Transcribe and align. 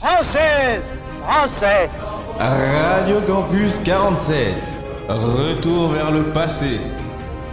Française 0.00 0.82
Français 1.20 1.90
Radio 2.38 3.20
Campus 3.26 3.78
47. 3.84 4.54
Retour 5.08 5.88
vers 5.88 6.10
le 6.10 6.22
passé. 6.32 6.80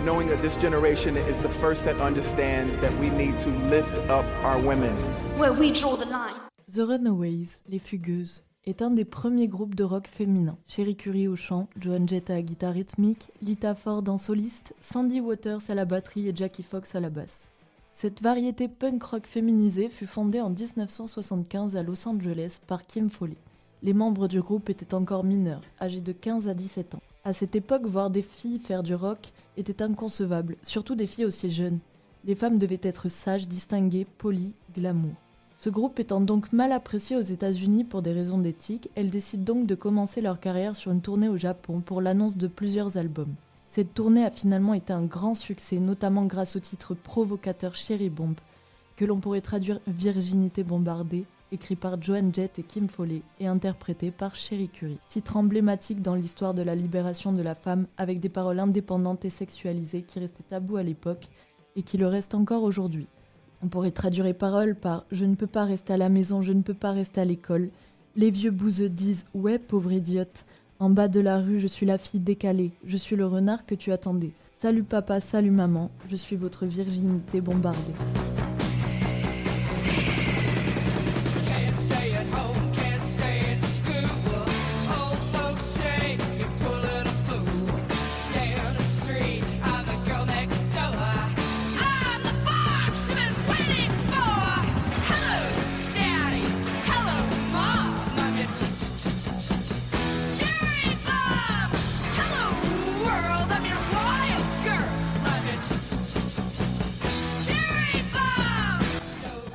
knowing 0.06 0.30
that 0.30 0.42
this 0.42 0.56
generation 0.56 1.18
is 1.18 1.38
the 1.40 1.50
first 1.60 1.84
that 1.84 2.00
understands 2.00 2.78
that 2.78 2.98
we 3.00 3.10
need 3.10 3.38
to 3.38 3.50
lift 3.70 3.98
up 4.10 4.24
our 4.46 4.58
women. 4.62 4.96
Where 5.38 5.52
we 5.52 5.74
draw 5.74 5.98
the 5.98 6.06
line. 6.06 6.36
The 6.74 6.86
Runaways, 6.88 7.58
les 7.68 7.80
Fugueuses, 7.80 8.44
est 8.66 8.82
un 8.82 8.92
des 8.92 9.04
premiers 9.04 9.50
groupes 9.50 9.76
de 9.76 9.84
rock 9.84 10.08
féminin. 10.08 10.56
Sherry 10.66 10.96
Curie 10.96 11.28
au 11.28 11.36
chant, 11.36 11.68
Joan 11.78 12.08
Jett 12.08 12.30
à 12.30 12.36
la 12.36 12.42
guitare 12.42 12.76
rythmique, 12.76 13.28
Lita 13.42 13.76
Ford 13.76 14.04
en 14.08 14.18
soliste, 14.18 14.74
Sandy 14.80 15.20
Waters 15.20 15.64
à 15.68 15.76
la 15.76 15.84
batterie 15.84 16.30
et 16.30 16.34
Jackie 16.34 16.64
Fox 16.64 16.96
à 16.96 17.02
la 17.02 17.10
basse. 17.10 17.52
Cette 18.00 18.22
variété 18.22 18.68
punk 18.68 19.02
rock 19.02 19.26
féminisée 19.26 19.90
fut 19.90 20.06
fondée 20.06 20.40
en 20.40 20.52
1975 20.52 21.76
à 21.76 21.82
Los 21.82 22.08
Angeles 22.08 22.60
par 22.68 22.86
Kim 22.86 23.10
Foley. 23.10 23.38
Les 23.82 23.94
membres 23.94 24.28
du 24.28 24.40
groupe 24.40 24.70
étaient 24.70 24.94
encore 24.94 25.24
mineurs, 25.24 25.64
âgés 25.82 26.02
de 26.02 26.12
15 26.12 26.48
à 26.48 26.54
17 26.54 26.94
ans. 26.94 27.02
À 27.26 27.34
cette 27.34 27.56
époque, 27.56 27.88
voir 27.88 28.12
des 28.12 28.22
filles 28.22 28.60
faire 28.60 28.84
du 28.84 28.94
rock 28.94 29.32
était 29.58 29.82
inconcevable, 29.82 30.58
surtout 30.62 30.94
des 30.94 31.08
filles 31.08 31.26
aussi 31.26 31.50
jeunes. 31.50 31.80
Les 32.24 32.36
femmes 32.36 32.60
devaient 32.60 32.80
être 32.84 33.10
sages, 33.10 33.48
distinguées, 33.48 34.06
polies, 34.20 34.54
glamour. 34.76 35.16
Ce 35.58 35.72
groupe 35.72 36.00
étant 36.00 36.22
donc 36.22 36.54
mal 36.54 36.74
apprécié 36.74 37.16
aux 37.16 37.22
États-Unis 37.22 37.84
pour 37.84 38.04
des 38.04 38.14
raisons 38.14 38.38
d'éthique, 38.38 38.92
elles 38.94 39.10
décident 39.10 39.56
donc 39.56 39.66
de 39.66 39.74
commencer 39.74 40.22
leur 40.22 40.40
carrière 40.40 40.76
sur 40.76 40.92
une 40.92 41.02
tournée 41.02 41.30
au 41.30 41.38
Japon 41.38 41.82
pour 41.82 42.00
l'annonce 42.00 42.38
de 42.38 42.46
plusieurs 42.46 42.96
albums. 42.96 43.34
Cette 43.68 43.94
tournée 43.94 44.24
a 44.24 44.32
finalement 44.32 44.74
été 44.74 44.94
un 44.94 45.04
grand 45.04 45.36
succès, 45.36 45.78
notamment 45.78 46.26
grâce 46.26 46.56
au 46.56 46.60
titre 46.60 46.96
provocateur 46.96 47.76
Cherry 47.76 48.10
Bomb, 48.10 48.36
que 48.96 49.06
l'on 49.06 49.20
pourrait 49.20 49.42
traduire 49.42 49.82
Virginité 49.88 50.64
bombardée, 50.64 51.26
écrit 51.52 51.76
par 51.76 52.02
Joan 52.02 52.34
Jett 52.34 52.60
et 52.60 52.64
Kim 52.64 52.88
Foley 52.88 53.22
et 53.40 53.48
interprété 53.48 54.10
par 54.10 54.36
Sherry 54.36 54.70
Curie. 54.70 55.00
Titre 55.10 55.38
emblématique 55.38 56.02
dans 56.02 56.16
l'histoire 56.16 56.54
de 56.54 56.62
la 56.62 56.76
libération 56.76 57.34
de 57.34 57.42
la 57.42 57.56
femme 57.56 57.88
avec 57.98 58.20
des 58.20 58.30
paroles 58.30 58.60
indépendantes 58.60 59.26
et 59.26 59.30
sexualisées 59.30 60.02
qui 60.02 60.20
restaient 60.20 60.44
tabous 60.50 60.78
à 60.78 60.84
l'époque 60.84 61.28
et 61.76 61.84
qui 61.84 61.98
le 61.98 62.08
restent 62.08 62.36
encore 62.36 62.64
aujourd'hui. 62.64 63.08
On 63.62 63.68
pourrait 63.68 63.92
traduire 63.92 64.26
les 64.26 64.34
paroles 64.34 64.76
par 64.76 65.06
Je 65.12 65.26
ne 65.26 65.36
peux 65.36 65.48
pas 65.48 65.66
rester 65.66 65.94
à 65.94 65.98
la 65.98 66.10
maison, 66.10 66.42
je 66.42 66.54
ne 66.54 66.62
peux 66.62 66.74
pas 66.74 66.92
rester 66.92 67.22
à 67.22 67.26
l'école. 67.26 67.70
Les 68.16 68.32
vieux 68.32 68.52
bouseux 68.52 68.90
disent 68.90 69.26
Ouais, 69.34 69.60
pauvre 69.60 69.92
idiote. 69.92 70.46
En 70.80 70.92
bas 70.92 71.08
de 71.08 71.20
la 71.20 71.40
rue, 71.40 71.60
je 71.60 71.66
suis 71.66 71.88
la 71.88 71.98
fille 71.98 72.20
décalée. 72.20 72.72
Je 72.86 72.98
suis 72.98 73.16
le 73.16 73.26
renard 73.26 73.66
que 73.66 73.74
tu 73.74 73.92
attendais. 73.92 74.32
Salut 74.62 74.84
papa, 74.84 75.20
salut 75.20 75.50
maman. 75.50 75.90
Je 76.08 76.16
suis 76.16 76.36
votre 76.36 76.68
virginité 76.68 77.42
bombardée. 77.42 77.94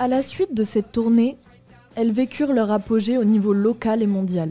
À 0.03 0.09
la 0.09 0.21
suite 0.21 0.53
de 0.53 0.65
cette 0.65 0.91
tournée, 0.91 1.37
elles 1.95 2.11
vécurent 2.11 2.53
leur 2.53 2.73
apogée 2.73 3.19
au 3.19 3.25
niveau 3.25 3.53
local 3.53 4.03
et 4.03 4.09
mondial, 4.09 4.51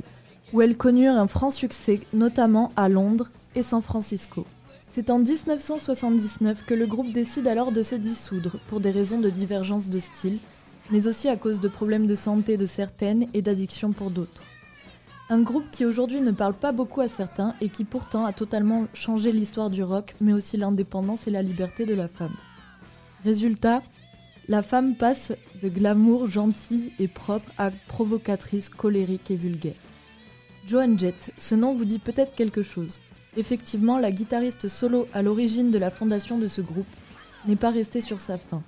où 0.54 0.62
elles 0.62 0.78
connurent 0.78 1.18
un 1.18 1.28
franc 1.28 1.52
succès, 1.52 2.00
notamment 2.14 2.72
à 2.78 2.88
Londres 2.88 3.28
et 3.54 3.62
San 3.62 3.82
Francisco. 3.82 4.46
C'est 4.88 5.10
en 5.10 5.20
1979 5.20 6.66
que 6.66 6.74
le 6.74 6.88
groupe 6.88 7.12
décide 7.12 7.48
alors 7.48 7.74
de 7.74 7.84
se 7.84 7.96
dissoudre 7.96 8.62
pour 8.68 8.80
des 8.80 8.92
raisons 8.92 9.20
de 9.20 9.30
divergence 9.30 9.90
de 9.90 10.00
style, 10.00 10.40
mais 10.90 11.06
aussi 11.06 11.28
à 11.28 11.36
cause 11.36 11.59
de 11.59 11.68
problèmes 11.68 12.08
de 12.08 12.16
santé 12.16 12.56
de 12.56 12.66
certaines 12.66 13.28
et 13.34 13.42
d'addiction 13.42 13.92
pour 13.92 14.09
d'autres. 14.09 14.44
Un 15.30 15.42
groupe 15.42 15.70
qui 15.70 15.84
aujourd'hui 15.84 16.22
ne 16.22 16.31
parle 16.31 16.54
pas 16.54 16.72
beaucoup 16.72 17.02
à 17.02 17.09
certains 17.09 17.56
et 17.59 17.68
qui 17.68 17.84
pourtant 17.84 18.24
a 18.24 18.31
totalement 18.31 18.86
changé 18.94 19.34
l'histoire 19.34 19.70
du 19.70 19.84
rock, 19.84 20.16
mais 20.22 20.31
aussi 20.31 20.56
l'indépendance 20.56 21.28
et 21.28 21.31
la 21.31 21.42
liberté 21.42 21.86
de 21.86 21.94
la 21.94 22.08
femme. 22.08 22.38
Résultat, 23.25 23.81
la 24.47 24.63
femme 24.63 24.96
passe 24.96 25.31
de 25.62 25.69
glamour 25.69 26.28
gentille 26.28 26.91
et 27.00 27.07
propre 27.07 27.52
à 27.57 27.72
provocatrice, 27.88 28.69
colérique 28.69 29.31
et 29.31 29.35
vulgaire. 29.35 29.75
Joan 30.68 30.97
Jett, 30.97 31.31
ce 31.38 31.56
nom 31.56 31.74
vous 31.74 31.85
dit 31.85 32.00
peut-être 32.00 32.35
quelque 32.35 32.63
chose. 32.63 33.00
Effectivement, 33.38 33.97
la 33.97 34.12
guitariste 34.12 34.68
solo 34.68 35.07
à 35.13 35.22
l'origine 35.22 35.72
de 35.72 35.78
la 35.78 35.90
fondation 35.90 36.38
de 36.38 36.47
ce 36.47 36.62
groupe 36.62 36.85
n'est 37.47 37.56
pas 37.56 37.72
restée 37.72 38.01
sur 38.01 38.19
sa 38.19 38.38
fin. 38.38 38.62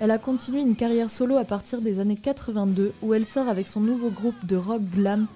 Elle 0.00 0.12
a 0.12 0.18
continué 0.18 0.60
une 0.60 0.76
carrière 0.76 1.10
solo 1.10 1.36
à 1.36 1.44
partir 1.44 1.80
des 1.80 1.98
années 1.98 2.16
82 2.16 2.92
où 3.02 3.14
elle 3.14 3.26
sort 3.26 3.48
avec 3.48 3.66
son 3.66 3.80
nouveau 3.80 4.10
groupe 4.10 4.46
de 4.46 4.56
rock 4.56 4.82
glam 4.94 5.26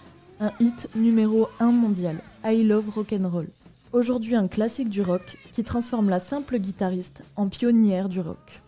un 0.40 0.52
hit 0.60 0.88
numéro 0.94 1.48
1 1.60 1.72
mondial, 1.72 2.22
I 2.44 2.62
Love 2.62 2.90
Rock'n'Roll. 2.90 3.48
Aujourd'hui 3.92 4.36
un 4.36 4.48
classique 4.48 4.88
du 4.88 5.02
rock 5.02 5.36
qui 5.52 5.64
transforme 5.64 6.08
la 6.08 6.20
simple 6.20 6.58
guitariste 6.58 7.22
en 7.36 7.48
pionnière 7.48 8.08
du 8.08 8.20
rock. 8.20 8.61